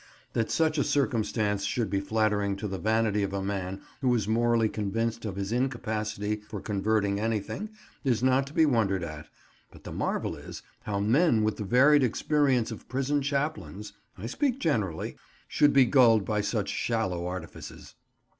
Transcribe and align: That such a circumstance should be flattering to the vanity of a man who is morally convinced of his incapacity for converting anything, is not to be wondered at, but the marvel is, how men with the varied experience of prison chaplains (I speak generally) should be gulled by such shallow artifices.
That 0.33 0.49
such 0.49 0.79
a 0.79 0.83
circumstance 0.83 1.63
should 1.63 1.91
be 1.91 1.99
flattering 2.01 2.55
to 2.55 2.67
the 2.67 2.79
vanity 2.79 3.21
of 3.21 3.33
a 3.33 3.43
man 3.43 3.81
who 4.01 4.15
is 4.15 4.27
morally 4.27 4.67
convinced 4.67 5.25
of 5.25 5.35
his 5.35 5.51
incapacity 5.51 6.37
for 6.49 6.59
converting 6.59 7.19
anything, 7.19 7.69
is 8.03 8.23
not 8.23 8.47
to 8.47 8.53
be 8.53 8.65
wondered 8.65 9.03
at, 9.03 9.27
but 9.71 9.83
the 9.83 9.91
marvel 9.91 10.35
is, 10.35 10.63
how 10.85 10.99
men 10.99 11.43
with 11.43 11.57
the 11.57 11.63
varied 11.63 12.01
experience 12.01 12.71
of 12.71 12.89
prison 12.89 13.21
chaplains 13.21 13.93
(I 14.17 14.25
speak 14.25 14.57
generally) 14.59 15.17
should 15.47 15.71
be 15.71 15.85
gulled 15.85 16.25
by 16.25 16.41
such 16.41 16.69
shallow 16.69 17.27
artifices. 17.27 17.93